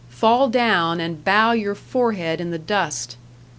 Fall 0.09 0.49
down 0.49 0.99
and 0.99 1.23
bow 1.23 1.51
your 1.51 1.75
forehead 1.75 2.41
in 2.41 2.49
the 2.49 2.57
dust! 2.57 3.17